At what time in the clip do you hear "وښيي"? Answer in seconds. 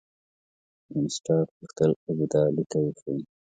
2.83-3.23